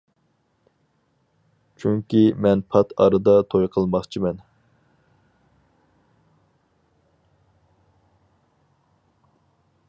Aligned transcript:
چۈنكى 1.83 2.21
مەن 2.45 2.63
پات 2.75 2.95
ئارىدا 3.05 3.35
توي 3.55 3.69
قىلماقچىمەن. 3.75 4.41